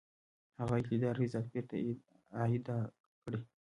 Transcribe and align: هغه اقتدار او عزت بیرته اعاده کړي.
هغه 0.59 0.75
اقتدار 0.81 1.15
او 1.17 1.23
عزت 1.25 1.45
بیرته 1.53 1.75
اعاده 2.35 2.77
کړي. 3.23 3.39